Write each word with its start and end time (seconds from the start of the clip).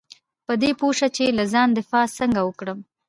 په 0.45 0.53
دې 0.61 0.71
پوه 0.79 0.93
شه 0.97 1.07
چې 1.15 1.25
له 1.37 1.43
ځان 1.53 1.69
دفاع 1.79 2.05
څنګه 2.19 2.41
وکړم. 2.43 2.79